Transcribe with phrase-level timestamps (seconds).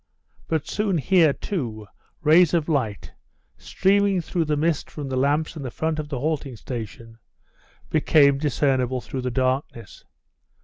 [0.47, 1.85] But soon here, too,
[2.23, 3.11] rays of light,
[3.55, 7.19] streaming through the mist from the lamps in the front of the halting station,
[7.91, 10.03] became discernible through the darkness.